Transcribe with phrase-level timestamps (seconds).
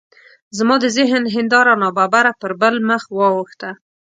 [0.57, 3.69] زما د ذهن هنداره ناببره پر بل مخ واوښته.